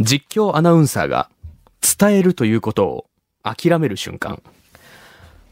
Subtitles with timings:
[0.00, 1.30] 実況アナウンサーが
[1.98, 3.06] 伝えるということを
[3.42, 4.42] 諦める瞬間。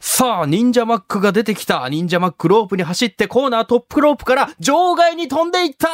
[0.01, 1.89] さあ、忍者マックが出てきた。
[1.89, 5.89] 忍者マックロープに走ってコーナートップロープから場外に飛んでいった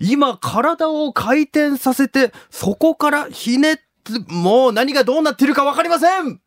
[0.00, 3.82] 今、体を回転させて、そこからひねって、
[4.28, 6.40] もう何がどうなってるかわかりません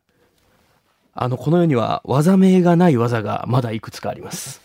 [1.14, 4.60] あの、この世には技名がない技がまだいくつかあります。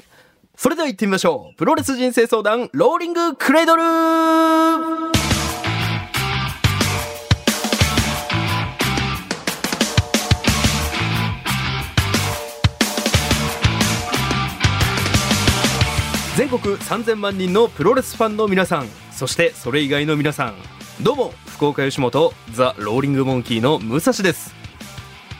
[0.57, 1.55] それでは行ってみましょう。
[1.55, 5.24] プロレス人生相談、ローリングクレードル
[16.35, 20.55] 全国3000万人のプロレスファンの皆さんそしてそれ以外の皆さん
[21.01, 24.53] どうも福岡吉本ザ・ローリングモンキーの武蔵です。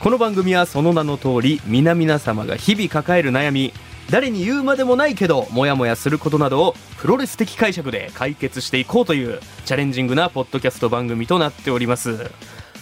[0.00, 3.74] この番組はその名の通り皆々様が日々抱える悩み
[4.10, 12.30] 誰に言うまでもないけどモヤモヤすることなどをプロレス的解釈で解決していこうというチャレンジングなポッドキャスト番組となっております。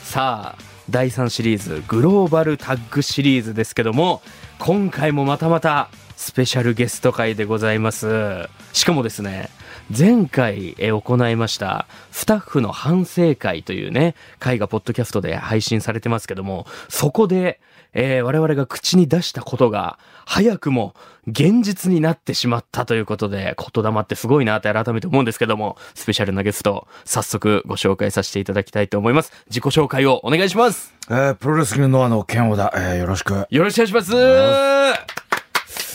[0.05, 0.58] さあ
[0.88, 4.22] 第3シリーズグローバルタッグシリーズですけども
[4.60, 5.88] 今回もまたまた
[6.25, 8.48] スペシャルゲスト会でございます。
[8.72, 9.50] しかもですね
[9.94, 17.61] 前回えー行いましたスタッフの反省会というね会がポッドキャストで配信されてますけどもそこで、
[17.92, 20.94] えー我々が口に出したことが早くも
[21.27, 29.31] 現実になってしまったということで言霊ってすごいなって改めて思うんですけどもスペシャルなゲスト早速ご紹介させていただきたいと思います。
[29.48, 30.94] 自己紹介をお願いします。
[31.11, 32.72] えー、プロレスリングノアの剣王だ。
[32.75, 33.47] えー、よろしく。
[33.50, 35.23] よろしくお願いします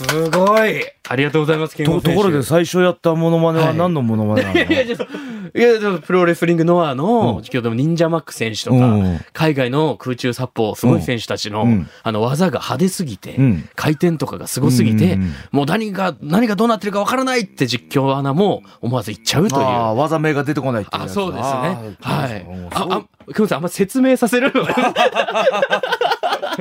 [0.04, 0.82] すごい。
[1.08, 3.76] ありがとうございます、健と、吾ところで最初やったモノマネははい。
[3.76, 5.04] 何のモノマネなの、いや、ちょっと、
[5.52, 7.44] いや、ちょっとプロレスリングノアの、うん。
[7.44, 9.20] 先ほどの忍者マック選手とか、うん。
[9.32, 11.88] 海外の空中殺法、すごい選手たちの、うん。
[12.02, 13.68] あの、技が派手すぎて、うん。
[13.74, 15.18] 回転とかがすごすぎて、
[15.50, 19.64] もう何が、何がどうなってるかわからないって実況アナも思わず言っちゃうという。
[19.64, 21.14] 技名が出てこないっていうあ、やつ。
[21.14, 21.96] そうですね。
[22.00, 22.46] はい。
[22.70, 24.62] あ、ああ、くんさん、あんま説明させるの？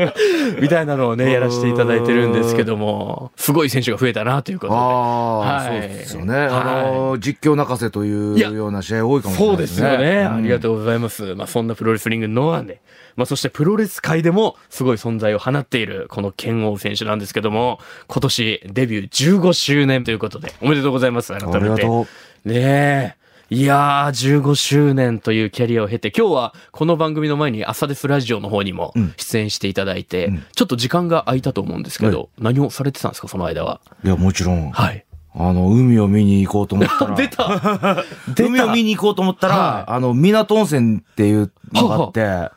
[0.61, 4.79] みたいなのをね、やらせていただいてるんですけども、すごい選手が増えたなということで。
[4.79, 6.35] ああ、はいそうですよね。
[6.35, 9.91] はいあのー、実況泣かせというような試合多いかもしれそうでないですすね。
[9.93, 10.25] よね。
[10.25, 11.35] ありがうとうございます。
[11.35, 12.81] まあ、そんなプロレスリングノアで、
[13.15, 21.33] まあ、そしてプロレス界でもすごい存在を放っているこの剣王選手なんですけども、今年デビュー15周年ということで、おめでとうございます。
[21.33, 21.55] 改ん。
[21.55, 21.81] ありめて。
[21.83, 22.07] がと
[22.45, 22.49] う。
[22.49, 23.18] ねえ。
[23.51, 33.81] いやー、15周年というキャリアを経て、今日はこの番組の前に朝ですラジオの方にもうん出演していただいて、うんちょっと時間が空いたと思うんですけど、何をされてたんですか、その間は？
[34.03, 34.69] いや、もちろん。
[34.69, 35.03] はい。
[35.33, 37.15] あの、海を見に行こうと思ったら。
[37.17, 38.03] 出た
[38.37, 42.51] 海を見に行こうと思ったら、はいあの、港温泉っていうのがあって、で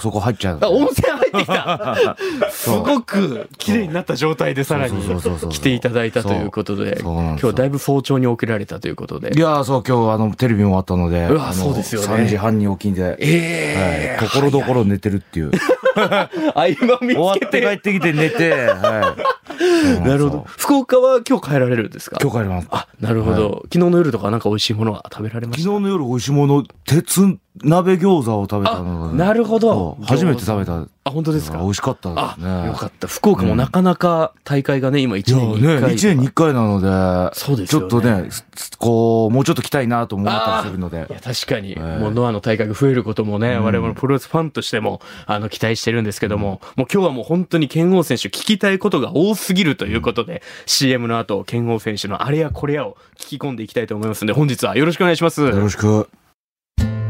[0.00, 0.58] そこ入っちゃう。
[0.62, 2.16] あ、温泉入ってきた
[2.52, 5.02] すごく綺麗になった状態でさらに
[5.50, 9.38] 来ていただいたということで、今日だいぶ早朝に起きられたということでい。
[9.40, 15.50] やーそう、今日、あの、テレビも終わったので、うわそうですよね3時半に起きんで、ええはい、ところどころ寝てるっていう。
[15.96, 17.74] 合間見終わって帰つけて。
[17.74, 20.06] ってきて寝て、はい。
[20.06, 20.44] なるほど。
[20.46, 22.18] 福岡は今日帰られるんですか？
[22.22, 22.68] 今日帰ります。
[22.70, 23.62] あ、なるほど。
[23.72, 25.62] 昨日の夜とかなんか美味しいものは食べられました？
[25.62, 30.86] 昨日の夜美味しいもの、鉄鍋餃子を食べたのがなるほど初めて食べた。
[31.04, 31.58] あ、本当ですか？
[31.58, 32.66] 美味しかったであす、ね。
[32.66, 33.06] よかった。
[33.06, 35.94] 福岡もなかなか大会がね、今1いや年に1ね、回。
[35.94, 38.44] 1年に1回なので、そうですよねちょっとね、す
[38.78, 41.12] こう、もうちょっと来たいなと思ったりするのでい。
[41.14, 55.40] や、確かに、えもうノアの大会が増えることもね、うん我々プロレスファンとしても、あの、期待してるんですけども、もう今日はもう本当に剣王選手聞きたいことが多すぎるということで、CM の後、剣王選手のあれやこれやを聞き込んでいきたいと思いますので、本日はよろしくお願いします。
[55.40, 56.08] よろしく。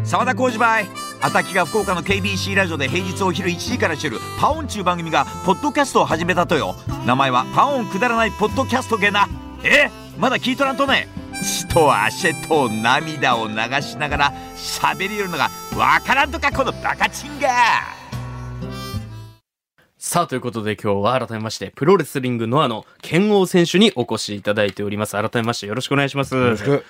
[0.07, 0.87] 沢田浩二バイ
[1.21, 9.29] アタキが福岡の KBC ラジオで平日お昼1時からしてるパオンちゅう番組がポッドキャストを始めたとよ名前はパオンくだらないポッドキャストゲな
[9.65, 9.91] え？
[10.17, 11.09] まだ聞いとらんとね
[11.43, 17.49] 血と汗と涙を流しながら喋りよるのがわからんとかこのバカチンが
[19.99, 25.21] さあ、ということで今日は改めまして、プロレスリングノアの剣王選手にお越しいただいております。
[25.21, 26.37] 改めましてよろしくお願いします。
[26.37, 26.85] よろしく。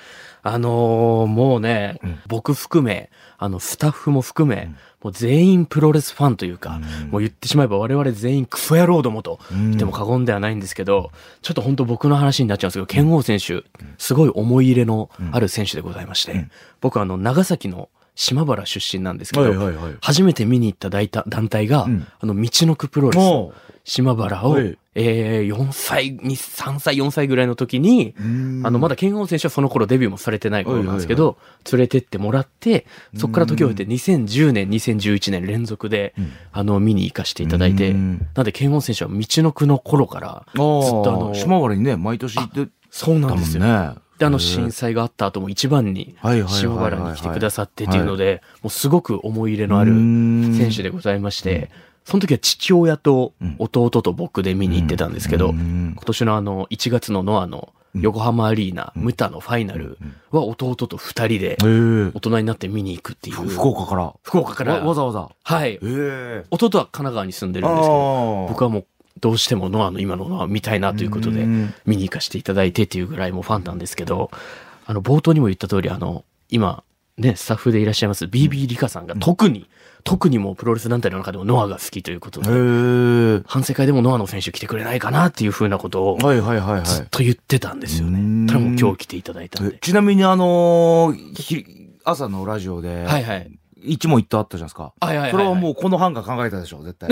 [0.46, 2.18] あのーもうね、うん。
[2.28, 4.72] 僕含め、あの、スタッフも含め、
[5.02, 7.10] もう全員プロレスファンというか、うん。
[7.10, 11.10] もう言ってしまえば我々全員クソ野郎どもと言っても過言ではないんですけど、
[11.42, 13.64] ちょっと本当僕の話になっちゃうんですけど、剣王選手、
[13.98, 16.50] すごい思い入れのある選手でございまして、うん。
[16.80, 19.94] 僕はあの、長崎の島原出身なんですけど、はいはいはい。
[20.00, 22.06] 初めて見に行った団体が、うん。
[22.18, 23.22] あの、道のくプロレス。
[23.22, 23.52] も
[23.84, 24.76] 島原を、はい。
[24.98, 31.36] えー、4歳に、3歳、4歳ぐらいの時に、う、あの、まだ剣王選手はその頃デビューもされてない頃なんですけど、
[31.70, 36.32] 連れてってもらって、そこから時を経て2010年、2011年連続で、うん。
[36.52, 38.26] あの、見に行かせていただいて、うん。
[38.34, 43.62] なんで剣王選手は道のくの頃から、ずっとあの、島原にね、毎年行ってそうなんですよ。
[43.62, 44.05] ね。
[44.18, 51.70] で、あの震災があった後も一番に塩原に来てくださってっていうので、もうすごく思い入れのある選手でございまして、
[52.04, 55.92] その時は父親と弟と僕で見に行ってたんですけど、うん。
[55.96, 59.98] 今年のあの1月のノアの横浜アリーナ、ムタのファイナル
[60.30, 62.10] は弟と二人でええ。
[62.14, 63.36] 大人になって見に行くっていう。
[63.36, 64.14] 福岡から。
[64.22, 64.74] 福岡から。
[64.74, 65.30] わわざわざ。
[65.42, 65.74] はい。
[65.74, 65.78] え。
[65.82, 66.44] え。
[66.50, 68.86] 弟は神奈川に住んでるんですけど、あ僕はもう
[69.20, 74.30] どうしてもノアの今のノア見たいなということでうん見に行かせていただいてっていうぐらいもうファンなんですけど、
[74.86, 76.82] あの冒頭にも言った通りあの今
[77.16, 79.68] ねスタッフでいらっしゃいます BB リカさんが特に、
[80.04, 86.84] 特にもうプロレス団体の中でもノアが好きということへで、え反省会でもノアの選手来てくれないかなっていうふうなことをはいはいはいはい。
[86.84, 88.18] ずっと言ってたんですようね。
[88.20, 89.78] んただもう今日来ていただいたんえで。
[89.78, 91.64] ちなみにあのーひ
[92.04, 93.50] 朝のラジオで、はいはい。
[93.82, 94.92] 一問一答あったじゃないですか。
[95.00, 97.10] はいはいはいはいそれはもうこの班が考えたでしょ、絶対。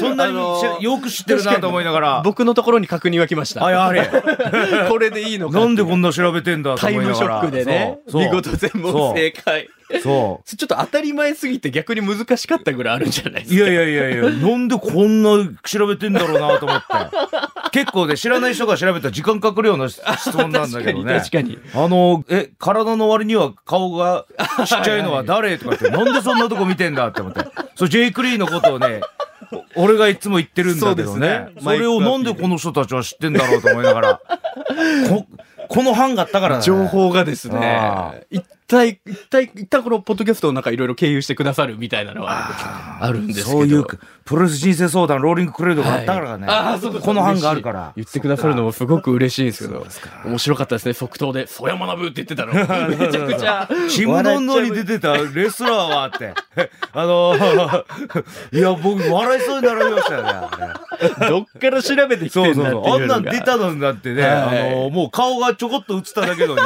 [0.00, 2.22] そんなにあのーよく知ってるなと思いながら。
[2.24, 3.64] 僕のところに確認は来ました。
[3.64, 4.00] あ、やはり。
[4.88, 7.42] これでいいのかなんでこんな調べてんだとタイ思いながら。
[7.42, 9.68] ムショックでね、見事全問正解。
[10.00, 10.48] そう。
[10.56, 13.64] ちょっと当たり前すぎて逆に難しかったぐらいあるんじゃないですいか。
[13.64, 15.30] やいやいやいや、なんでこんな
[15.64, 16.86] 調べてんだろうなと思って。
[17.72, 20.02] 結構ね、知らない人が調べたら時間かかるような質
[20.36, 21.14] 問なんだけどね。
[21.18, 24.26] 確かにあの、え、体の割には顔が
[24.66, 25.58] ちっちゃいのは誰？
[25.58, 27.40] とかって、 なんでそんなとこ見てんだって思って。
[27.74, 29.00] そう、ジェイク・リーのことをね、
[29.76, 31.48] お俺がいつも言ってるんだけどねね。
[31.60, 34.20] それをなんでこの人たちは知ってんだろうと思いながら。
[35.08, 35.26] こ、
[35.68, 36.62] この班があったからね。
[36.62, 43.50] 情報がですあね、一体、一体、一旦このポッドキャストの中いろいろ経由してくださるみたいなのはあるんですけど。
[43.50, 43.84] そういう、
[44.24, 46.46] プロレス人生相談、ローリングクレードがあったからね。
[46.46, 47.92] はいあーそうこの班があるから。
[47.96, 49.86] 言ってくださるのもすごく嬉しいんですけど
[50.24, 52.52] 面白かったですね、即答で、曽山学ぶって言ってたの。
[52.88, 53.68] めちゃくちゃ。
[53.88, 56.34] ちむどんどんに出てたレスラーはって。
[56.92, 57.34] あの
[58.52, 60.32] いや、僕笑いそうになりましたよね。
[61.28, 62.94] どっから調べてきてそうそうんだっていうそう。
[62.94, 63.32] あんなのが。
[63.32, 66.62] ん出たのになってね、はいあのもう顔がちょこっと映っただけのね、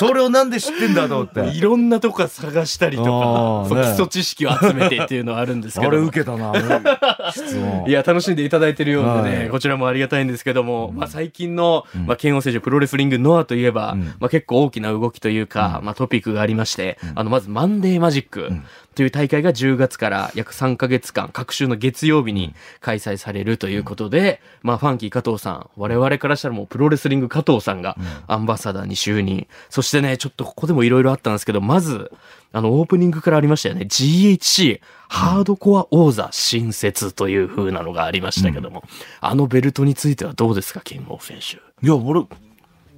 [0.00, 1.56] それをなんで知ってんだと思って。
[1.56, 3.82] いろんなとこから探したりとあか、ね。
[3.82, 5.88] 基礎知識を集めてっていうのはあるんですけど。
[5.88, 6.52] あれ受けたな。
[7.86, 14.00] いや、楽しんでいただいてるようでね、はいこちらもありがたいんですけども、まあ最近の、まあ、剣王選手プロレスリングノアといえば、ん。
[14.20, 18.52] まあ結構大きな動きというか、まあトピックがありまして、あの、まずマンデーマジック
[18.94, 27.96] という大会が10月から約3ヶ月間、各週の月曜日に開催されるということで、まあファンキー加藤さん、我々からしたらもうプロレスリング加藤さんが
[28.26, 29.46] アンバサダーに就任。
[29.68, 32.10] そしてね、ちょっとここでもいろいろあったんですけど、まず、
[32.52, 33.82] あの、オープニングからありましたよね。
[33.82, 38.82] GHC、ハードコア王座新設という風なのがありましたけども、
[39.20, 41.56] あのベルトについてはどうですか、剣豪選手。
[41.86, 42.26] いや、俺、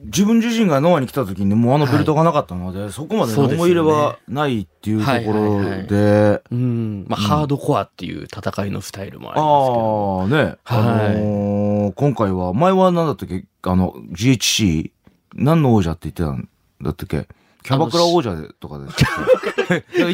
[0.04, 5.86] 自分自身がノアに来た時にもうあのベルトがなかったので、そこまで思い入れはないっていうとこはいはいろはい。
[5.86, 10.42] で、うん、まあ、ハードコアっていう戦いのスタイルもありますけど。
[10.42, 10.56] ああ、ね。
[10.64, 11.16] はい。
[11.16, 13.44] あのー今回は、前は何だったっけ？
[13.62, 14.90] あの、GHC、
[15.34, 16.48] 何の王者って言ってたん
[16.82, 17.28] だったっけ？
[17.62, 18.86] キャバクラ王者でとかで。
[18.90, 19.04] キ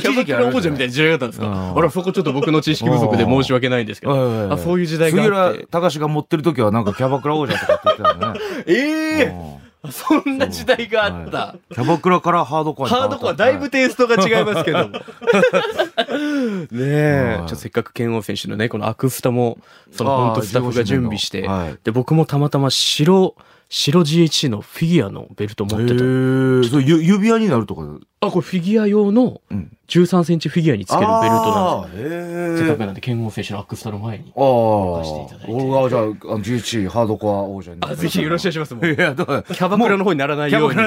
[0.07, 1.47] ャバクラ王者みたいな時代だったんですか？
[1.47, 1.79] うん。
[1.79, 4.13] あら、そこちょっと僕の知識不足で申し訳ないんですけど。
[4.13, 5.55] はいあそういう時代があって。
[5.55, 8.41] 杉浦隆が持ってる時はなんかキャバクラ王者とかって言ってたのね。
[8.67, 8.75] え
[9.21, 11.39] えうんそんな時代があった。
[11.39, 11.75] はい。
[11.75, 14.89] キャバクラからハードコアにハードコアだいぶテイストが違いますけど。
[14.89, 17.37] ねえ。
[17.37, 17.39] はい。
[17.39, 19.59] ちょっとせっかく剣王選手のね、このアクスタも、
[19.93, 21.79] その本当スタッフが準備して、はい。
[21.85, 23.35] で、僕もたまたま白、
[23.71, 25.99] 白 GHC のフィギュアのベルト持ってた。
[25.99, 27.83] それゆ指輪になるとか。
[28.21, 32.59] あ、これフィギュア用のうん13センチフィギュアにつけるベルトなんあですよ。
[32.59, 34.35] せっかくなんで、剣王選手のアクスタの前に。
[34.37, 36.03] あしていただいてじゃあ、
[36.39, 37.79] GHC ハードコア王者に。
[37.81, 38.87] あ、ぜひよろしくお願いします。
[38.87, 40.85] いや、どうキャバクラの方にならないようにね、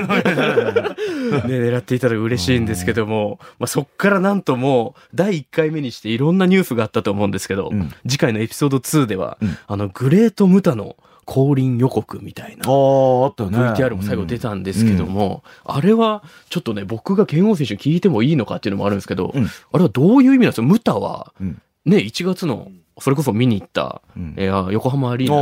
[1.46, 12.64] 狙っていただく嬉しいんですけども、まあ、そっからなんともう、第1回目にしていろんなニュースがあったと思うんですけど、うん次回のエピソード2では、うんあの、グレートムタの降臨予告みたいな。
[12.68, 13.58] ああ、あったよね。
[13.58, 20.68] VTR も最後出たんですけども、あれはちょっとね、僕が剣王選手に聞いてもいいのかっていうのもあるんですけど、うんあれはどういう意味なんですか？
[20.68, 25.36] ムタは、うんね、1月の、それこそ見に行った、うんえー横浜アリーナ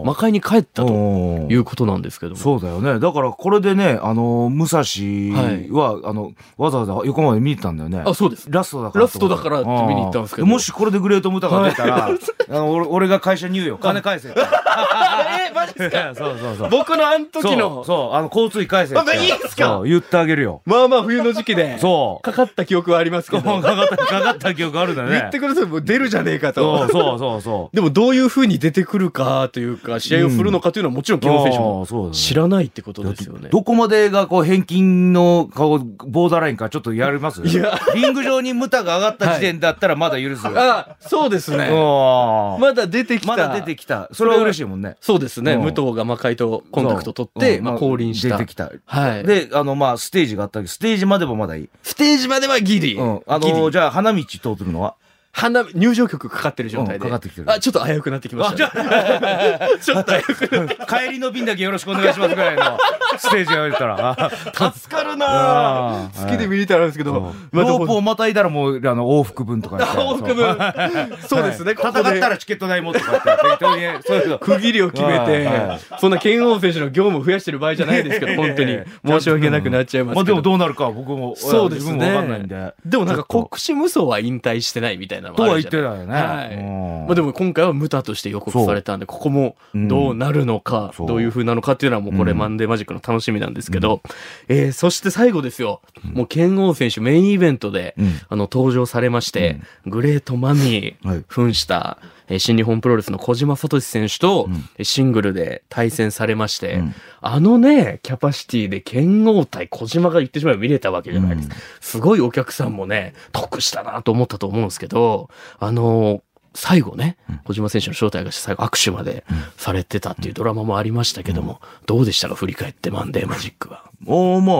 [0.00, 2.36] で、魔界に帰ったということなんですけども。
[2.38, 2.98] そうだよね。
[3.00, 8.02] だからこれでね、あの、武蔵は、あの、わざわざ横まで見に行ったんだよね。
[8.06, 8.46] あ、そうです。
[8.50, 9.02] ラストだから。
[9.04, 13.78] ラストだからって見に行ったんですけどもしこれでグレートムタが出たら、あの俺 俺が会社に言うよ。
[13.78, 14.28] 金返せ。
[14.34, 16.14] えマジですか？
[16.16, 16.70] そうそうそう。
[16.70, 19.10] 僕のあの時の、そう、あの、交通費返せって。
[19.10, 19.82] あいいっすか？
[19.84, 20.62] 言ってあげるよ。
[20.64, 22.22] まあまあ冬の時期で、そう。
[22.22, 25.10] かかった記憶はありますけど、かかった、かかった記憶あるんだね。
[25.10, 26.83] 言ってください、もう出るじゃねえかと。
[26.92, 27.74] そうそうそうそう。
[27.76, 33.48] でもどういう風に出てくるかというか、試合を振るのかというのはもちろん、ケンゴ選手あも知らないってことですよね。
[33.50, 37.42] どこまでがこう返金のこうボーダーラインかちょっとやります？
[37.46, 40.46] いやリング上にムタが上がった時点だったらまだ許す。
[40.54, 41.70] あ、そうですね。
[41.70, 43.26] ままだ出てきた。
[43.28, 44.08] まだ出てきた。
[44.12, 44.96] それは嬉しいもんね。
[45.00, 45.52] そうですね。
[45.54, 48.36] うん武藤が魔界とコンタクト取って、まあ降臨した。
[48.36, 48.70] 出てきた。
[48.86, 49.24] はい。
[49.24, 51.68] で、あの、まあ、ステージがあったけど、ステージまでもまだいい。
[51.82, 52.94] ステージまではギリ。
[52.94, 53.20] うん。
[53.26, 54.94] あの、じゃあ、花道通るのは？
[55.34, 56.94] 花、入場曲かかってる状態で。
[56.94, 59.58] うんかかってきてるあ、ちょっと危うくなってきました、ね。
[59.82, 60.76] ちょっと危うくなって。
[60.86, 62.78] 帰りの便だけよろしくお願いしますぐらいの
[63.18, 64.16] ステージが出たら。
[64.16, 64.30] あ
[64.72, 70.56] 助かるあなー好きで見れたらですけど、まあロープをまたいだらもう、あの、往復分とか往復分。
[71.26, 71.66] そうですね。
[71.66, 74.38] はいここで戦ったらチケット代もとかって適当にね、そういうの。
[74.38, 80.34] 区切りを決めて、はいそんな剣王選手の業務を増やしてる場合じゃないですけど、本当に申し訳なくなっちゃいますまあけど。
[80.34, 81.94] でもどうなるか僕も、そうですね。
[81.94, 82.74] 自分もわかんないんで。
[82.84, 85.82] でもなんか国士無双は引退してないみたいなのとはもあるじゃない。
[85.82, 86.36] 言ってたよね。
[86.36, 86.54] はい。
[86.56, 87.06] うん。
[87.06, 91.08] まあでも今回はムタとして予告されたんで、ここもどうなるのか、そう。
[91.08, 94.00] どういう風なのかっていうのはもうこれうんマンデーマジックの楽しみなんですけど、
[94.48, 95.80] えーそして最後ですよ。
[96.02, 98.20] もう剣王選手メインイベントで、うん。
[98.28, 101.24] あの登場されまして、グレートマミー、はい。
[101.28, 104.48] 扮した、えー新日本プロレスの小島聡選手と
[104.82, 106.94] シングルで対戦されまして、うん。
[107.20, 111.56] あのね、キャパシティで剣王対小島が言ってしまえば見れたわけじゃないですか。
[111.80, 116.22] すごいお客さんもね、得したなと思ったと思うんですけど、あの
[116.54, 119.24] 最後ね、小島選手の招待が最後握手まで
[119.56, 123.84] されてたっていうドラマもありましたけども、どうでしたか振り返ってマンデーマジックは。
[124.06, 124.56] おまあ、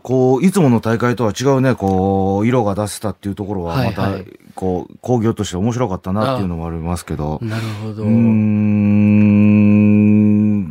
[0.00, 4.12] こう、いつもの大会とは違うね、こう、色が出せたっていうところは、また、はい。
[4.12, 8.02] はいこう、工業として面白かったなっていうのもありますけど、なるほど。
[8.02, 9.67] うーん、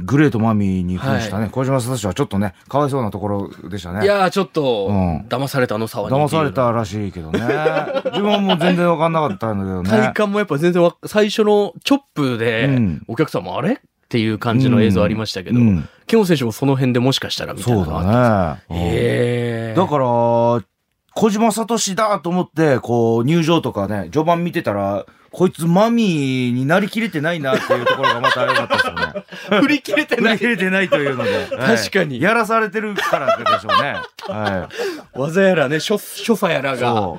[0.07, 4.05] グレートマミーに扮したね、小島聡はちょっとね、かわいそうなところでしたね。
[4.05, 7.39] いやーちょっと、うん騙されたあの沢に騙されたらしいけどね。
[8.05, 9.89] 自分はもう全然わかんなかったんだけどね。
[9.89, 13.73] 体感もやっぱ全然わ最初のチョップで、うんお客さんもあれ？
[13.73, 13.77] っ
[14.09, 18.81] ていう感じの映像ありましたけど、うんケンゴ選手もその辺でもしかしたらみたいそうなのがあっただね。
[18.81, 19.73] へえ。
[19.75, 25.05] だから、小島聡だと思って、こう、入場とかね、序盤見てたら、
[25.37, 29.61] こいつマミーになりきれてないなっていうところがまた良かったですよね。
[29.61, 30.33] 振り切れて振ない。
[30.33, 31.31] り切れてないというので。
[31.55, 33.97] は い確かにやらされてるからでしょうね。
[34.27, 34.67] は
[35.13, 36.79] 技やらね、所所作やらい。
[36.79, 37.13] が。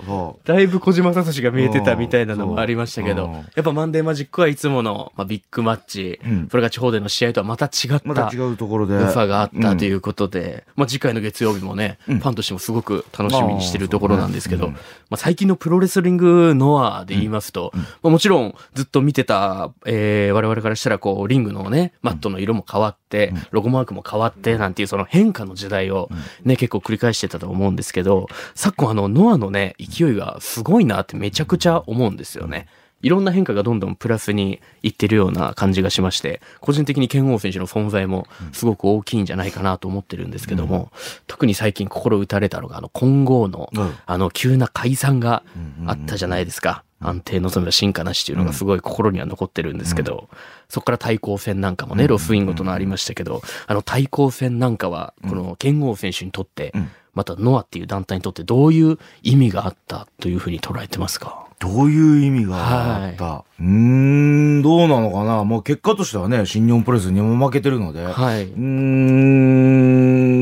[0.45, 8.95] だいぶ小島聡が見えてたみたいなのもありましたけど、うんやっぱマンデーマジックはいつもの、まあ、ビッグマッチ、うんそれが地方での試合とはまた違ったまた違うところで。
[8.95, 14.77] 良さがあったとういうことで、まあ次回の月曜日もね、うんファンとしてもすごく楽しみにしてるところなんですけど、ま
[15.13, 17.71] あ最近のプロレスリングノアで言いますと、
[18.03, 26.09] まあもちろんずっと見てた、えー我々からしたらこう、リングのね、マットの色も変わって、ロゴマークも変わって、なんていうその変化の時代を
[26.45, 32.67] ね、結構繰り返してたと思うんですけど、昨今あの、ノアのね、勢いがすごいなってめちゃくちゃ思うんですよね。
[33.01, 40.91] いろんな変化がどんどんプラスにいってるような感じがしまして、個人的に剣王選手の存在もすごく大きいんじゃないかなと思ってるんですけども、
[41.27, 45.45] 特に最近心打たれたのが、あの、混合のうん、あの、急な解散が
[45.87, 46.85] あったじゃないですか。
[47.01, 50.29] 安定望めば進化なしっていうのがすごい心には残ってるんですけど、
[50.69, 61.47] そこから対抗戦なんかもね、ロスウィンゴとのありましたけど、あの対抗戦なんかは、この剣王選手にとってん、またノアっていう団体にとってどういう意味があったというふうに捉えてますか？
[61.61, 65.43] どういう意味があった、うーん、どうなのかな？
[65.43, 68.45] もう結果としてはね、新日本プロレスにも負けてるので、はい。
[68.45, 68.61] うー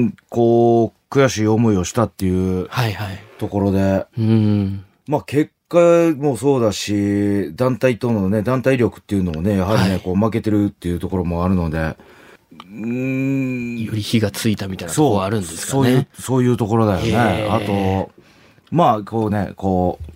[0.05, 3.19] ん、こう、悔しい思いをしたっていうはいはい。
[3.39, 4.85] ところで、うん。
[5.07, 11.97] まあ結果もそうだし、団体とのね、団体力っていうのもね、やはりね、はいこう負けてるっていうところもあるので、
[12.53, 17.49] うーん、より火がついたみたいなところはあるんですかそういうね。、そういうところだよね。
[17.51, 18.11] あと、
[18.71, 20.13] まあ、こうね、こう、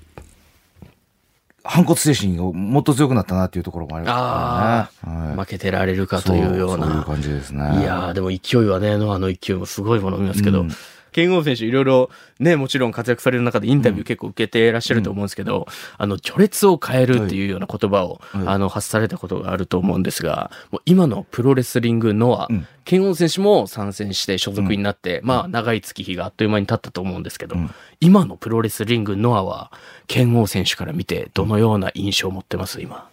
[1.62, 5.26] 反骨精神がもっと強くなったなっていうところもありますからね。
[5.26, 7.04] はい負けてられるかというようそそういうな。
[7.04, 7.60] 感じですね。
[7.80, 10.70] いやー、でも勢いはね、ノアの勢いもすごいものを見ますけど、うん
[11.12, 15.66] 剣王選手いろいろね、もちろん活躍される中でインタビュー結構受けてらっしゃると思うんですけど、
[15.98, 18.46] あの、序列を変えるっていうような言葉を、はい。
[18.46, 22.66] あの、発されたことがあると思うんですが、もう今のプロレスリングノア、うん。
[23.14, 27.70] 選手も参戦して所属になって、まあ、長い月日があっという間に経ったと思うんですけど、うん。
[28.00, 29.70] 今のプロレスリングノアは、
[30.08, 33.08] 剣王選手から見てどのような印象を持ってます、今？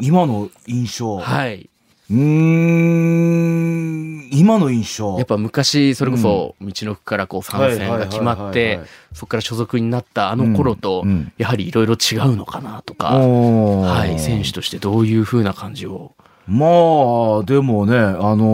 [0.00, 1.18] 今の印象。
[1.18, 1.68] はい。
[2.12, 2.22] うーん、
[4.30, 5.16] 今の印象。
[5.16, 11.04] やっぱ昔、それこそ、道のくからこう参戦が決まってはい、そこから所属になったあの頃と
[11.38, 16.12] やはりいろいろ違うのかなとか、はい、選手としてどういう風な感じを。
[16.46, 18.44] まあ、でもね、あの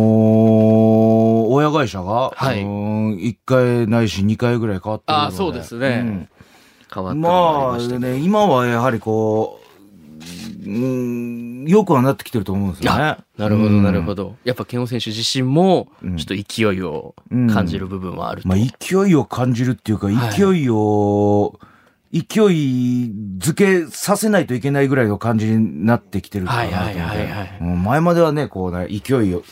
[1.45, 2.63] ー親会社が、はい。
[2.63, 5.25] 1回ないし2回ぐらい変わってるので。
[5.25, 6.03] ああそうですね。
[6.05, 6.29] うん。
[6.93, 7.99] 変わったまあ。
[7.99, 9.58] ね、今はやはりこう、
[10.65, 13.25] うん、よくはなってきてると思うんですよねあ。
[13.37, 14.25] なるほど、なるほど。
[14.25, 14.37] ど。
[14.45, 17.15] やっぱ、健吾選手自身も、うんちょっと勢いを
[17.53, 18.49] 感じる部分はあると。
[18.49, 21.59] まあ、勢いを感じるっていうか、はい勢いを、
[22.13, 29.43] 勢いづけさせないといけないぐらいの感じになってきてるかなと思ってはいはいはいはいうん前まではね、こうね、勢いを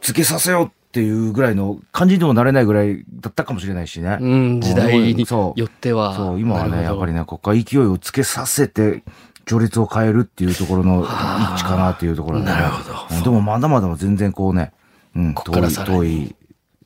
[0.00, 4.18] つけさせようっていうぐらいの感じにもなれないぐらいだったかもしれないしね。
[4.20, 6.16] うん、時代によっては。
[6.16, 9.04] そう、今はね、やっぱりね、ここから勢いをつけさせて、
[9.46, 12.50] 序列を変えるっていうところの一致かなっていうところで、ね。
[12.52, 13.16] なるほど。
[13.16, 13.22] うん。
[13.22, 14.72] でもまだまだ全然こうね、
[15.14, 16.34] うん、遠い、遠い、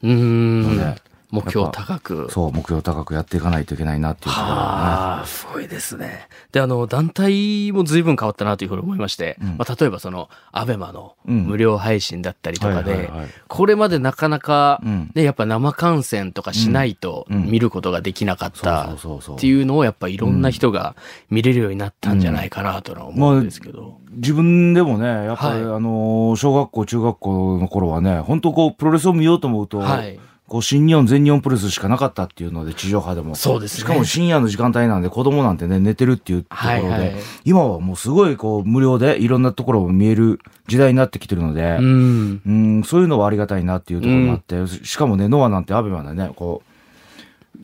[0.02, 0.78] うーん。
[0.78, 0.96] ね。
[1.34, 2.28] 目標高く。
[2.30, 4.52] そう、目標高くやっていかないといけないなっていうところ。
[4.52, 6.28] はあ、すごいですね。
[6.52, 13.10] で、あの、団体も随分変わったなというふうに思いまして、うんまあ、例えばその、アベマのうん無料配信だったりとかで
[13.48, 20.96] これまでなかなかうん、ね、やっぱ生観戦とかしないとうん見ることができなかったっていうのをやっぱいろんな人が
[21.30, 23.98] 見れるようになったんじゃないかなとは思うんですけど。
[24.14, 30.18] 自分でもね、やっぱり、はいあのー小学校、中学校の頃はね、本当こう、プロレスを見ようと思うと、はい。
[30.46, 33.34] こう、新日本、全日本プロレスしかなかったっていうので、地上波でも。
[33.34, 42.42] そうですねしかも深夜の時間帯なんで、子供なんてね、寝てるっていうところで、はいはい今はもうすごいこう、無料でいろんなところを見える時代になってきてるので、うん。
[42.46, 46.74] うん、そういうのはありがたいなっていうところがあって、しかもね、ノアなんてアベマでね、こう、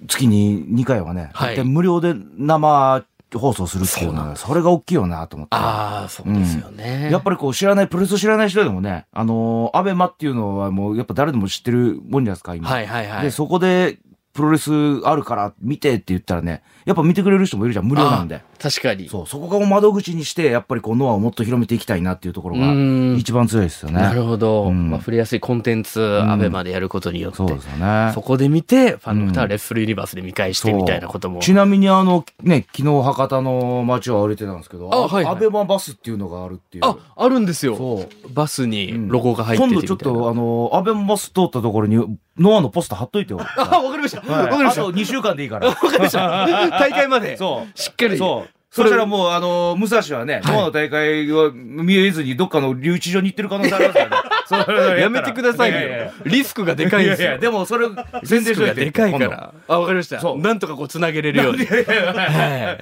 [0.06, 3.04] 月に2回はね、はい無料で生
[3.38, 5.56] 放送するっていうのは、それが大きいよなと思って。
[5.56, 7.08] ああ、そうですよね。
[7.10, 12.68] やっぱりこう知らない、プロレスを知らない人でもね、あのーアベマっていうのはもうやっぱ誰でも知ってるもんじゃないですか、今。
[12.68, 13.22] はいはいはい。
[13.22, 13.98] で、そこで、
[14.32, 14.70] プロレス
[15.04, 18.42] あるから見てって言ったらね、やっぱ見てくれる人もいるじゃん、無料なんで。
[18.60, 19.08] 確かに。
[19.08, 24.00] そう、そこが窓口にして、やっぱりこうノアをもっと広めていきたいなっていうところがうん一番強いですよね。
[24.00, 24.64] なるほど。
[24.64, 27.38] うんまあ、触れやすいコンテンツ、んアベマでやることによって。
[27.38, 28.12] そうですよね。
[28.14, 31.40] そこで見て、ファンの方はレッスルユニバースで見返してみたいなことも。
[31.40, 36.84] ちなみにあの、ね、昨日博多の街を歩いてたんですけど、あはいはいアベマバスっていうのがあるっていう。
[36.84, 37.76] あ、あるんですよ。
[37.76, 38.32] そう。
[38.32, 39.96] バスにロゴが入ってて今みたいな。
[39.96, 41.96] 度ちょっと、あの、アベマバス通ったところに、
[42.38, 43.40] ノアのポスター貼っといてよ。
[43.56, 44.22] あ、わかりました。
[44.30, 44.82] わ、はいかりました。
[44.82, 45.74] あと2週間でいいから。
[46.70, 47.36] 大会まで。
[47.38, 47.78] そう。
[47.78, 48.16] しっかり。
[48.16, 48.50] そう。
[48.70, 55.00] そしたらもう、あの、武蔵はね、はいの大会は見えずにどっかの留置場に行ってる可能性ありますからね。
[55.02, 56.12] やめてくださいよややや。
[56.24, 57.22] リスクがでかいんですよ。
[57.22, 57.94] いやいや、でもそれ、リ
[58.24, 58.70] 宣伝しといて。
[58.70, 59.54] スクがでかいか今ら。
[59.66, 60.20] あ、わかりました。
[60.20, 61.66] そうなんとかこう繋げれるように。
[61.66, 62.76] は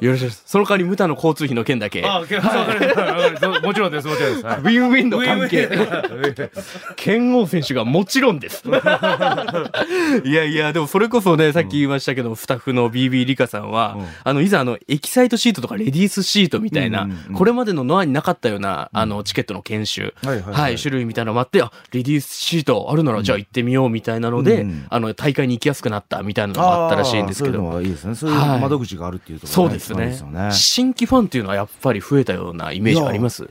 [0.00, 0.04] い。
[0.04, 0.42] よろしいです。
[0.44, 2.02] その代わり無駄の交通費の件だけ。
[2.02, 2.10] 度。
[2.10, 4.46] あ、わかりましたもちろんです、もちろんです。
[4.46, 4.58] はい。
[4.58, 5.68] ウィンウィンの関係。
[6.96, 8.62] 拳王選手がもちろんです。
[10.24, 14.06] いやいや、でもそれこそね、さっき言いましたけど、スタッフの BB リカさんは、うん。
[14.24, 17.34] あの、いざあの、エキサイトシートとかレディースシートみたいな、うんうんうん。
[17.34, 20.54] これまでのノアになかったような、あの、チケットの券種、はいはいはい。
[20.54, 24.86] はい、種類みたいなのもあって、あ、レディースシートあるならじゃあ行ってみようみたいなので、うんうん。
[24.90, 27.58] あの、大会に行きやすくなったみたいなのがあったらしいんですけど。
[27.58, 28.14] あーそういうのはいいですね。
[28.14, 28.60] そういうはい。
[28.60, 29.94] 窓口があるっていうところがそうですね。
[29.94, 30.48] 一番いいですよね。
[30.52, 33.48] 新規ファンっていうのはやっぱり増えたようなイメージあります？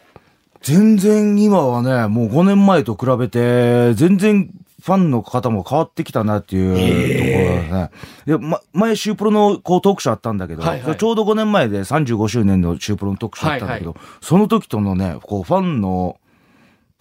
[0.62, 4.50] 全然今はね、もう5年前と比べて、全然
[4.82, 7.90] ファンの方も変わってきたなっていうところですね。
[8.28, 10.98] いや、ま、前、シュープロのこうトークショーあったんだけど、はいはい。
[10.98, 14.00] ちょうど5年前で35周年のシュープロのトークショーあったんだけど、はい。
[14.22, 16.18] その時とのね、こうファンの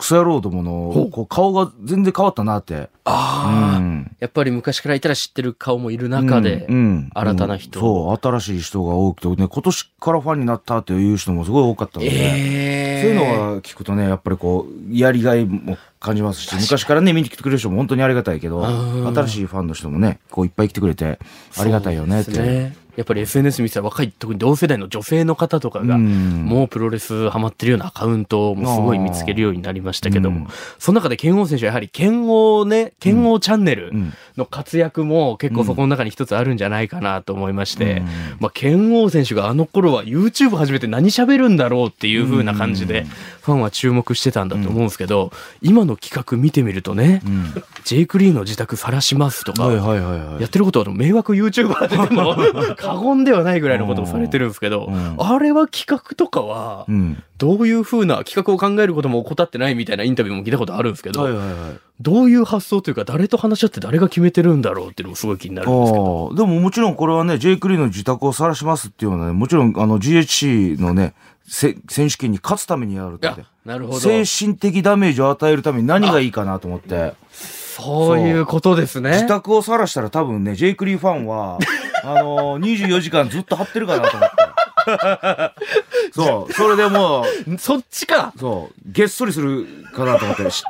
[0.00, 2.88] クソ野郎どものこう顔が全然変わったなって。
[3.04, 4.16] ああ、うん。
[4.18, 6.74] やっぱり昔からいたら知ってる顔もいる中で、うん。
[6.74, 7.10] うん。
[7.12, 7.80] 新たな人。
[7.80, 19.14] そう、新しい人が多くてね、今年からファンになったっていう人もすごい多かったので、えそういうのは聞くとね、やっぱりこう、やりがいも感じますし、昔からね、見に来てくれる人も本当にありがたいけど、うん。
[19.14, 21.18] 新しいファンの人もね、こういっぱい来てくれて、
[21.58, 22.90] ありがたいよねって。
[22.96, 26.44] やっぱり SNS 見てたら若い、特に同世代の女性の方とかが、うん。
[26.44, 30.46] もうプロレスハマってるようなアカウントもすごい見つけるようになりましたけども、うん。
[30.78, 34.12] その中で剣王選手はやはり剣王ね、剣王チャンネルうん。
[34.36, 38.06] の活躍も結構そこの中に一つあるんじゃないかなと思いまして、うん。
[38.40, 43.06] まあ剣王選手があの頃は YouTube 始めて何喋るんだろうっていう風な感じで、
[43.42, 45.32] ファンは注目してたんだと思うんですけど、
[45.62, 47.44] 今の企画見てみるとね、うん。
[47.84, 50.40] ジェイク・リーの自宅晒しますとか、はいはいはいはい。
[50.42, 52.36] やってることは迷惑 YouTuber でも
[52.76, 55.16] 過言ではないぐらいのことをされてるんですけど、うん。
[55.18, 57.22] あれは企画とかはうん。
[57.40, 61.80] どういう風な企画を考えることも怠ってないみたいなインタビューも聞いたことあるんですけど、はいはいはい。
[61.98, 66.34] どういう発想というか誰と話し合って誰が決めてるんだろうっていうのもすごい気になるんですけど。
[66.34, 71.14] でももちろんこれはね、ジェイク・リーの自宅を晒しますっていうのはね、もちろんあの GHC のね、
[71.46, 73.30] せ選手権に勝つためにやるって。
[73.64, 74.00] なるほど。
[74.00, 77.14] 精神的ダメージを与えるために何がいいかなと思って。
[77.32, 79.12] そういうことですね。
[79.12, 81.58] 自宅を晒したら多分ね、ジェイクリーファンは、
[82.04, 84.36] あのー、24時間ずっと張ってるかなと思って。
[86.12, 90.64] そう、それでもう、 そっちかそう、げっそりするかなと思って、し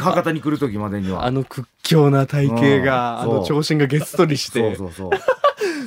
[0.00, 1.24] 博多に来る時までには。
[1.24, 5.10] あの屈強な体型が、あうんそうの長身がげっそりしそうて、そうそう。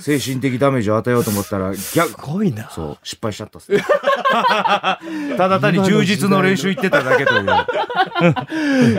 [0.01, 2.69] 精神的ダメージを与えようと思ったら、す逆、ごいな。
[2.69, 3.71] そう、失敗しちゃったっす。
[5.37, 7.49] ただ単に充実の練習行ってただけという。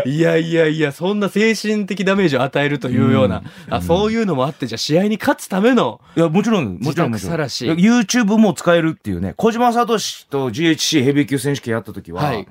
[0.08, 7.12] いやいやいや、そんな精神的ダメージを与えるというような、あそういうのもあって、じゃあ試合に勝つための、いや、もちろん、もちろん、もちろん。
[7.12, 12.46] 自宅さらし YouTube も使えるっていうね、小島聡と GHC ヘビー級選手権やった時は、はい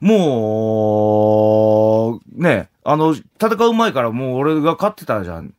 [0.00, 0.60] も
[2.18, 5.54] う、ね、あの、戦う前からもう俺が勝ってたじゃん。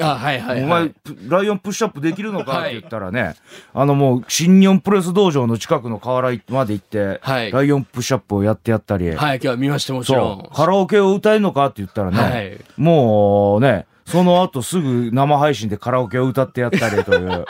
[0.00, 2.60] あ、はいはいお前はい。、ライオンプッシュアップできるのか？
[2.60, 3.34] って言ったらね、
[3.72, 7.52] あのもう、新日本プロレス道場の近くの河原まで行って、はい。
[7.52, 10.38] ライオンプッシュアップをやってやったり、はい、今日は見ました、もちろん。
[10.38, 10.54] そう、。
[10.54, 11.66] カラオケを歌えるのか？
[11.66, 12.60] って言ったらね、はい。
[12.76, 17.46] もうね、その後すぐ生配信でカラオケを歌ってやったりという、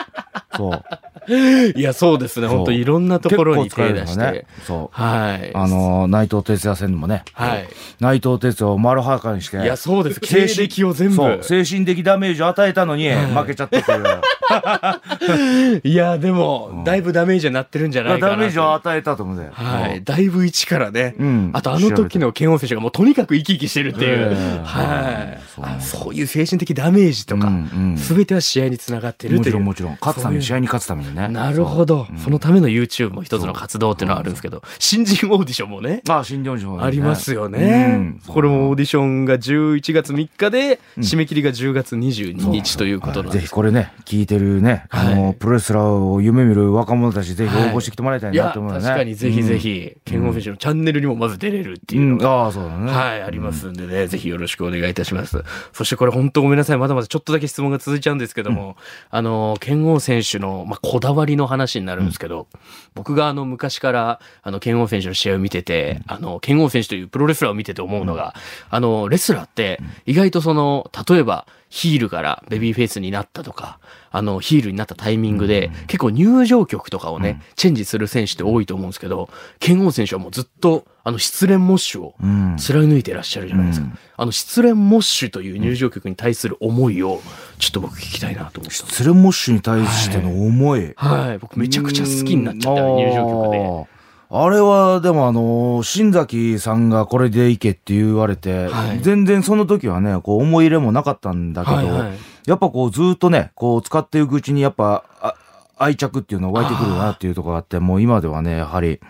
[0.56, 0.84] そう。
[1.74, 2.48] いや、そうですね。
[2.48, 4.46] 本当いろんなところに手出して。
[4.66, 5.00] そう。
[5.00, 5.50] はい。
[5.54, 7.68] あの、内藤哲也戦もね、はい。
[8.00, 10.20] 内藤哲也を丸裸にして、いや、そうです。
[10.20, 11.16] 経歴を全部。
[11.16, 15.80] そう、精神的ダメージを与えたのに、はい負けちゃったという。
[15.82, 18.36] いや、でも、だいぶダメージになってるんじゃないかなと。
[18.36, 19.52] ダメージを与えたと思うんだよ。
[19.54, 20.02] はい。
[20.04, 21.14] だいぶ一からね。
[21.18, 24.28] うんあと、あの時の剣王選手がもうとにかく生き生きしてるっていう。
[24.32, 25.44] ええはい
[25.80, 27.50] そういう精神的ダメージとか
[27.96, 29.52] すべては試合につながってるもという。
[29.52, 29.98] ちろんもちろん。
[30.00, 31.28] 勝つために、試合に勝つためにね。
[31.28, 32.06] なるほど。
[32.22, 36.02] そのための YouTube も一つの活動っていうのはあるんですけど、新人オーディションもね。
[36.08, 43.46] ああ、新日本人ありますよね、うんこれもオーディションが11月3日で、締め切りが10月22日ということなんぜです。
[43.48, 48.84] ひこれね、聞いてるね、あの、はいプロレスラーを夢見る若者たち、ぜひ応募してきてもらいたいなと思うよね。
[48.84, 52.10] 確かにぜひぜひ、ケンゴフィッシュのチャンネルにもまず出れるっていううん。
[52.12, 52.90] のが、ああ、そうだね。
[52.90, 55.42] はい、ありますんでね、ぜひよろしくお願いいたします。
[55.72, 58.76] そしてこれ本当ごめんなさい、まだまだちょっとだけ質問が続いちゃうんですけども、
[59.10, 62.46] あの、剣王選手の、まあ、こだわりの話になるんですけど、
[62.94, 68.34] 僕があの、昔から、あの、剣王選手の試合を見てて、あの、剣王選手というプロレスラーを見てて思うのが、
[68.70, 73.80] あの、レスラーって、意外とその、例えば、ヒールからベビーフェイスになったとか、
[74.14, 82.54] あの、ヒールになったタイミングで、結構入場曲とかをね、チェンジする選手って多いと思うんですけど、剣王選手はもうずっと、あの、失恋モッシュをうん。
[82.56, 83.86] 貫いてらっしゃるじゃないですか。
[83.86, 87.20] うんあの、失恋モッシュという入場曲に対する思いを、
[87.58, 88.70] ちょっと僕聞きたいなと思って。
[88.70, 90.92] 失恋モッシュに対しての思い。
[90.94, 91.38] はい。
[91.38, 93.58] 僕めちゃくちゃ好きになっちゃったね、入場曲で。
[93.58, 93.94] 曲で。
[94.30, 105.34] あれは、でもあの、新崎さんがこれでいけって言われて、はい全然その時はね、こう思い入れもなかったんだけど、はいはいやっぱこうずっとね、こう使っていくうちにやっぱ、あ
[105.76, 109.00] 愛着っていうのが湧いてくるなっていうところがあって、もう今ではね、やはり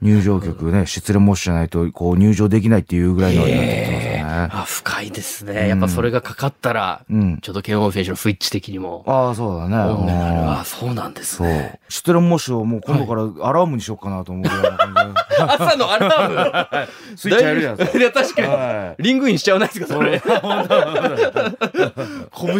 [0.00, 4.13] 入場曲ね、失恋モッシュじゃないとこう入場できないっていうぐらいのになってきてます。
[4.52, 5.68] あ、深いですね。
[5.68, 7.38] やっぱそれがかかったら、うん。
[7.38, 9.76] ちょっとケンオン選手のスイッチ的にも、ああ、そうだね。
[9.76, 11.80] あ、そうなんですそうね。。
[11.88, 14.94] 失恋モッシュをもう今度からアラームにしようかなと思うぐらいの感じ
[15.36, 15.42] で。
[15.42, 16.88] 朝のアラーム？
[17.18, 18.48] スイッチ入るじゃな いや、確かに。
[18.48, 20.20] はいリングインしちゃわないですか、それ。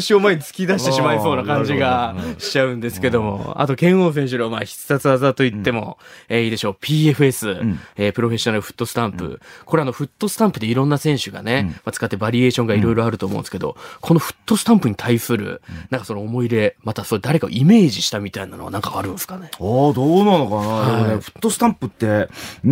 [0.07, 3.55] 拳を前に突き出してしまいそうな感じがしちゃうんですけども。
[3.57, 6.77] あと、拳王選手の、まあ、必殺技といっても、えーいいでしょう。
[6.81, 9.41] PFS、んえープロフェッショナルフットスタンプ。
[9.65, 19.51] これあの、フットスタンプでいろんな選手がね、まあ、使ってバリエーションがいろいろあると思うんですけど、このフットスタンプに対する、なんかその思い入れ、またそれ誰かをイメージしたみたいなのはなんかあるんですかね？
[19.53, 20.91] ああ、どうなのかな、はい。
[20.93, 22.71] でもね、フットスタンプって、うー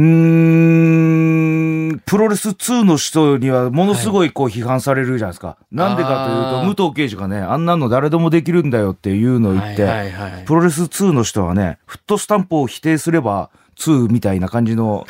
[1.94, 5.56] ん、プロレス2の人にはものすごいこう批判されるじゃないですか。
[5.70, 15.06] なんでかというと、武藤敬司がね、あんなの誰でもできるんだよっていうのを言って、はいはいはいプロレス2の人はね、フットスタンプを否定すれば2みたいな感じの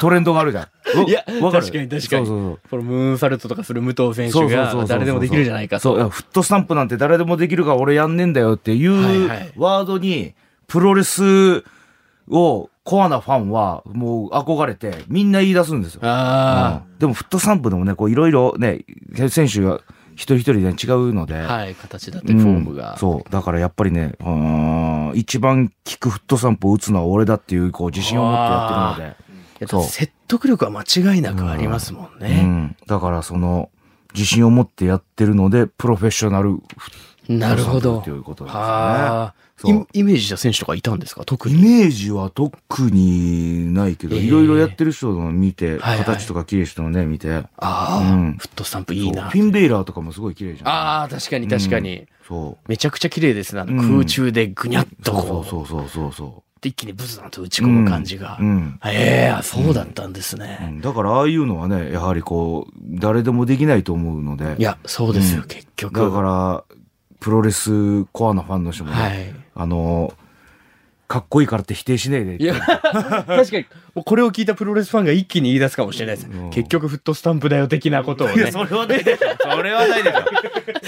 [0.00, 0.68] トレンドがあるじゃん。
[1.00, 1.98] お いや、確かに確かに。
[1.98, 5.82] そうそうそうこのムーンサルトとかする武藤選手が誰でもできるじゃないかと。
[5.82, 10.34] そういやフットスタンプなんて誰でもできるから俺やんねんだよっていはいうはいワードに、
[10.66, 11.64] プロレス
[12.30, 16.00] をコアなファンはもう憧れてみんな言い出すんですよ。
[16.04, 18.80] あうんでもフットスタンプでもね、こういろいろね、
[19.28, 19.80] 選手が
[20.14, 21.36] 一人一人で違うので。
[21.36, 22.92] あ、はい、形だってフォームが。
[22.92, 23.30] うんそう。
[23.30, 29.27] だからやっぱりね、うーん一番効くフットスタンプを打つのは俺だっていう、こう自信を持ってやってるので。
[29.58, 32.42] やっぱそう説得力は間違いなくありますもんうね。
[32.42, 32.76] ん。
[32.86, 33.70] だからその、
[34.14, 36.60] 自信を持ってやってるので、プロフェッショナル
[37.28, 38.00] なるほど。
[38.00, 38.62] ということですね
[39.64, 41.24] イイメージした選手とかいたんですか？
[41.24, 41.60] 特イに。
[41.62, 42.56] メージは特
[42.90, 47.34] にないけど、ええいろいろやってる人の見て、形とか綺麗人のね、見て。
[47.34, 49.28] ああ、うんフットスタンプいいな。
[49.28, 50.68] フィン・ベイラーとかもすごい綺麗じゃん。
[50.68, 52.06] ああ、確かに確かに。
[52.26, 52.68] そう。
[52.68, 53.60] めちゃくちゃ綺麗ですね。
[53.62, 58.36] あのうん空中でぐにゃっとそうこう、そうそうそうそで一気にブズンと打ち込む感じが。
[58.40, 58.44] う。
[58.44, 58.80] うん。
[58.84, 60.70] ええあそうだったんですうね。
[60.72, 64.56] んだからああいうのはね、やはりこう、誰でもできないと思うので。
[64.58, 66.00] いや、そうですよ、うん結局。
[66.00, 66.64] だから、
[67.20, 69.34] プロレスコアなファンの人もね、はい。
[69.54, 70.12] あの、
[71.08, 72.42] かっこいいからって否定しねえで。
[72.42, 73.66] いや、確かに、
[73.98, 76.28] もうこれを聞いたプロレスファンが一気に言い出すかもしれないです。
[76.30, 78.36] うん結局フットスタンプだよ的なことをね。
[78.36, 79.28] れはないでしょ。
[79.52, 80.12] それはないでしょ。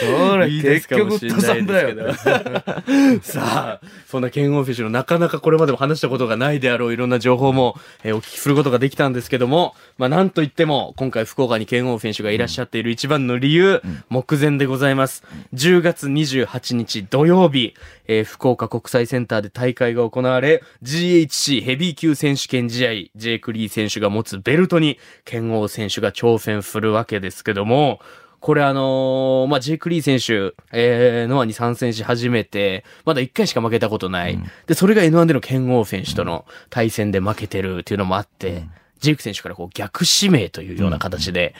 [0.00, 2.14] それ結局フットサンプだよ。
[3.22, 15.24] さあ、そんな剣王フィッシュのなかなかこれまでも話したことがないであろういろんな情報も、えーお聞きすることができたんですけども、まあなんといっても、今回福岡に剣王フィッシュがいらっしゃっている一番の理由、目前でございます。
[15.54, 17.74] 10月28日土曜日、
[18.06, 28.00] えー福岡国際センターで大会が行われ、GHC ヘビー級選手権試合、ジェイク・リー選手が持つベルトに、剣王選手が挑戦するわけですけども、
[28.40, 34.38] これあのーまあ、ジェイク・リー選手、えー、ノアに参戦し始めて、まだ1回しか負けたことない。
[34.66, 38.64] で、それが N1 での剣王選手との対戦で負けてるっていうのもあって、
[39.00, 41.54] ジェイク選手からこう逆指名というような形で、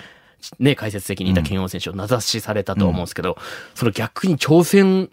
[0.59, 3.37] ね、解説席にいた剣王選手を名指しされたと思うんですけど、
[3.75, 5.11] その逆に挑戦、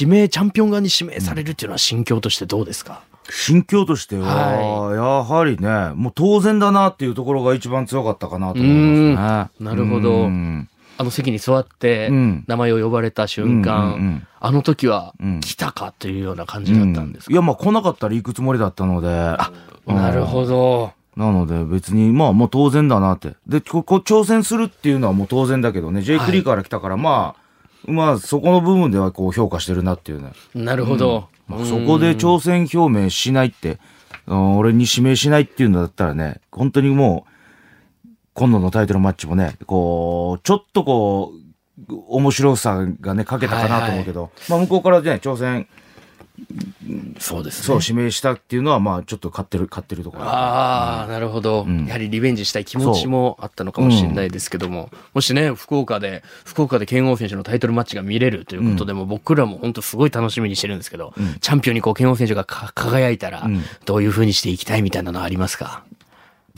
[0.00, 9.66] 指名、チャンピオン側に指名されるっていうのは心境としてどうですか、心境としては、やはりね、もう当然だなっていうところが一番強かったかなと思いますね。
[9.66, 10.12] なるほど。
[10.12, 10.68] うん。
[10.98, 14.26] あの席に座ってうん、名前を呼ばれた瞬間、うんうんうん。
[14.38, 15.40] あの時はうん。
[15.40, 19.08] 来たかというような感じだったんですか、いや、まあ来なかったら行くつもりだったので。
[19.08, 20.92] うんなるほど。
[21.16, 23.34] なので別に、まあもう当然だなって。
[23.46, 30.32] で、ここ挑戦するっていうのはもう当然だけどね、ジェイク・リーから来たから、まあ、まあそこの部分ではこう評価してるなっていうね。
[30.54, 31.20] なるほど。
[31.20, 33.78] まあそこで挑戦表明しないって、
[34.26, 41.32] うん俺に指名しないっていうんだったらね、本当にもう、今度のタイトルマッチもね、こう、ちょっとこ
[41.88, 45.66] う、面白さがね、かけたかなと思うけど、まあ向こうからね、挑戦、
[47.18, 47.66] そうですね。
[47.66, 50.24] そう、指名したっていうのは、まあちょっと勝ってる、勝ってるところ。
[50.24, 51.86] ああ、なるほど、ん。
[51.86, 63.62] やはりリベンジしたい気持ちもあったのかもしれないですけども、もしね、福岡で、福岡で剣王選手のタイトルマッチが見れるということでも、僕らも本当すごい楽しみにしてるんですけど、チャンピオンにこう剣王選手がか輝いたら、ん。
[63.84, 65.84] どういう風にしていきたいみたいなのはありますか？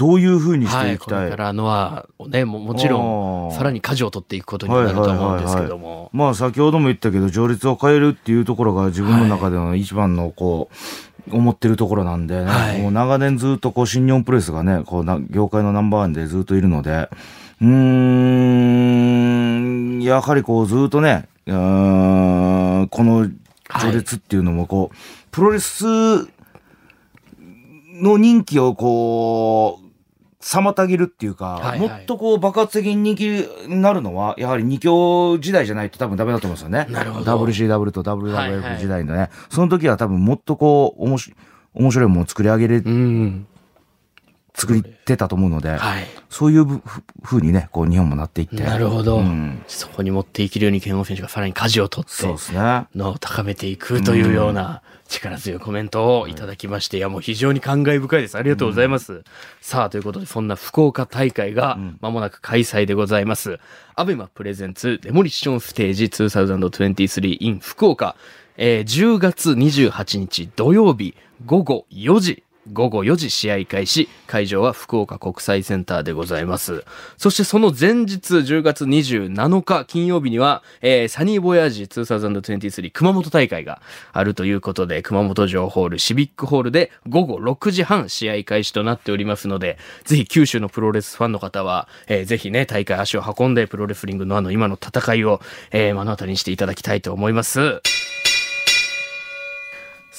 [0.02, 10.70] どういう風にしはい、ていきたい、これからノアをね、ももちろん、さらに舵を取っていくことになると思うんですけども、まあ先ほども言ったけど、序列を変えるっていうところが自分の中での一番のこ
[11.30, 12.82] う、思ってるところなんでね、はい。
[12.82, 17.08] もう長年ずっとこう新日本プロレスがね、こうな業界のナンバーワンでずっといるので、
[17.60, 17.68] うー
[19.98, 21.54] ん、やはりこうずっとね、うー
[22.80, 23.30] んこの
[23.78, 24.96] 序列っていうのもこう、
[25.30, 25.84] プロレス
[28.02, 29.81] の人気をこう、
[30.42, 33.28] 妨げるっていうか、はいはいもっとこう爆発的に人気
[33.68, 36.86] になるのは、やはり二強時代じゃないと多分ダメだと思うんですよね。
[36.90, 39.30] なるほど WCW とはいはい WWF 時代のね。
[39.50, 41.34] その時は多分もっとこう、おもし
[41.74, 43.46] 面白いものを作り上げれ、うん。
[44.54, 46.04] 作ってたと思うので、はい。
[46.28, 46.80] そういうふ
[47.22, 48.62] 風にね、こう日本もなっていって。
[48.62, 49.18] なるほど。
[49.18, 52.86] うんそこに持っていけるように剣王選手がさらに舵を取って、そうですね。
[52.94, 58.36] のを高めていくというような力強いコメントをいただきまして、いやもう非常に感慨深いです。
[58.36, 59.22] ありがとうございます。
[59.60, 63.58] さあ、ということで、そんな福岡大会が間もなく開催でございます。
[63.94, 68.16] アベマプレゼンツデモリッションステージ2023 in 福岡、
[68.56, 74.08] えー10月28日土曜日午後4時午後4時試合開始。
[74.26, 76.84] 会場は福岡国際センターでございます。
[77.16, 95.40] そしてその前日、10月27日金曜日には、えーサニーボヤージ2023熊本大会があるということで、熊本城ホール、シビックホールで午後6時半試合開始となっておりますので、ぜひ九州のプロレスファンの方は、えーぜひね、大会足を運んでプロレスリングのあの今の戦いを、
[95.72, 97.82] えー目の当たりにしていただきたいと思います。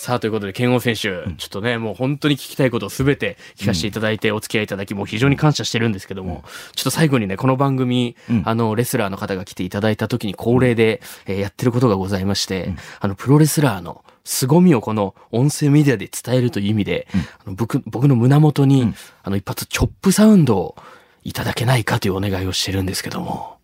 [0.04, 6.44] さあ、ということで、健吾選手、ちょっとね、もう本当に聞きたいことをすべて聞かせていただいて、お付き合いいただき、もう非常に感謝してるんですけども、
[6.76, 17.08] ちょっと最後にね、この番組、あの、レスラーの方が来ていただいた時に恒例で、えーやってることがございまして、あの、プロレスラーの凄みをこの音声メディアで伝えるという意味で、
[17.46, 20.76] あの僕、僕の胸元に、あの、一発チョップサウンドを
[21.24, 23.56] いただけないかというお願いをしてるんですけども。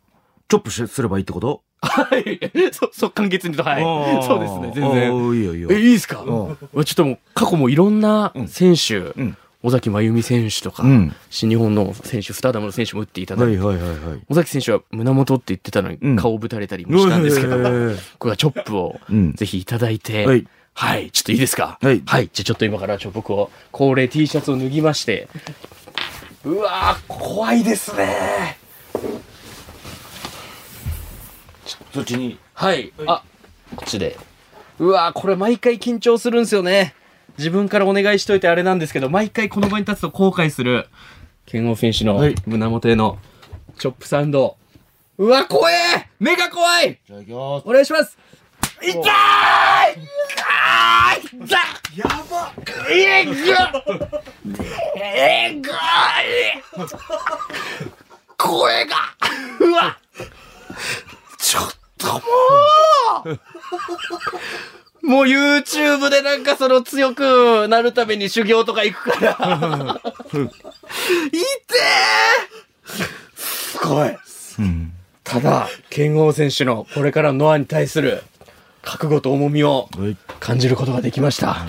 [0.47, 1.63] チョップしすればいいってこと？
[1.81, 2.39] はい。
[2.73, 3.83] そ、そう、簡潔にと、はい。
[4.25, 4.91] そうですね、全然。
[4.93, 5.13] 然。
[5.33, 5.69] いいよいいよ。
[5.71, 6.21] え、いいですか？
[6.73, 14.19] うちょっともう、過去もいろんな選手、ん尾崎真由美選手とか、うん新日本の選手、スターダムの選手も打っていただいて、はいはいはいはい。
[14.29, 21.77] 尾崎選手は胸元って言ってたのにうん顔をぶたれたりもしたんですけど、これはチョップを うんぜひいただいて、はいはい、ちょっといいですか？
[21.81, 25.27] はいじゃあちょっと今からちょ僕を恒例 T シャツを脱ぎまして、
[26.45, 28.57] うわー、怖いですね。
[31.93, 32.38] そっちに。
[32.53, 32.91] はい。
[33.05, 33.23] あ、
[33.75, 34.17] こっちで。
[34.79, 36.93] うわーこれ毎回緊張するんですよね。
[37.38, 40.88] 自分からお願いしといてあれなんですけど、毎回この場に立つと後悔する、
[41.45, 42.36] 剣王選手のはい。
[42.45, 43.17] 胸元への
[43.77, 44.58] チョップサウンド。
[45.17, 46.97] うわ、怖え目が怖い！
[47.05, 47.67] じゃあ行きます。
[47.67, 48.17] お願いします！
[48.82, 48.93] 痛い！
[48.93, 49.05] 痛
[51.36, 51.45] い！
[51.45, 51.58] 痛
[52.93, 53.32] いえぐ
[54.97, 55.73] えぐい！
[58.38, 58.95] 声が。
[59.60, 59.97] うわ
[61.39, 61.63] ちょっ
[61.97, 62.19] とも
[63.25, 63.39] う
[65.02, 69.30] もう YouTube でなんかその強くなるために修行とか行くから。
[69.32, 72.97] いてー
[73.36, 74.15] すごい。
[74.60, 74.91] うん。
[75.23, 78.23] ただ、剣王選手のこれからのノアに対する
[78.82, 80.17] 覚悟と重みをはい。
[80.39, 81.65] 感じることができました。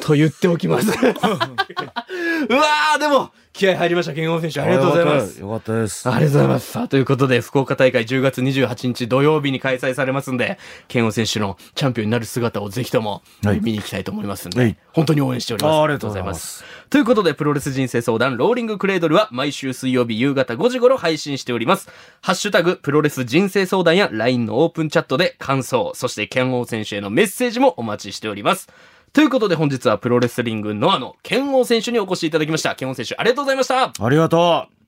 [0.00, 0.88] と言っておきます。
[0.92, 4.60] うわー、でも、気合入りました、剣王選手。
[4.62, 5.40] ありがとうございます。
[5.40, 6.08] よかったです。
[6.08, 6.72] ありがとうございます。
[6.72, 15.72] さあ、ということで、福岡大会10月28日土曜日に開催されますんで、剣王選手のチャンピオンになる姿をぜひともはい見に行きたいと思いますんで、はい本当に応援しております。
[15.72, 16.64] あありがとうございます。
[16.90, 21.88] ということで、プロレス人生相談、ローリングクレードルは毎週水曜日夕方5時頃配信しております。
[22.20, 28.68] ハッシュタグ、プロレス人生相談や LINE のオープンチャットで感想、そして剣王選手へのメッセージもお待ちしております。
[29.12, 32.74] ということで本日はプロレスリングノアの剣王選手にお越しいただきました。
[32.74, 33.92] 剣王選手ありがとうございました。
[33.98, 34.81] ありがとう。